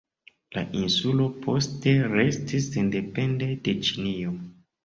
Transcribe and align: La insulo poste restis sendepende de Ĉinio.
La 0.55 0.61
insulo 0.79 1.27
poste 1.43 1.93
restis 2.15 2.67
sendepende 2.79 3.51
de 3.69 3.79
Ĉinio. 3.91 4.35